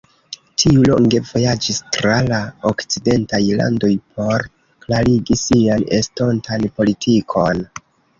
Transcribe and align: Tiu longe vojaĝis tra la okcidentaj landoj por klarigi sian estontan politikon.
Tiu 0.61 0.83
longe 0.91 1.19
vojaĝis 1.31 1.81
tra 1.97 2.15
la 2.31 2.39
okcidentaj 2.69 3.41
landoj 3.59 3.89
por 4.15 4.47
klarigi 4.87 5.37
sian 5.43 5.85
estontan 5.99 6.67
politikon. 6.81 7.63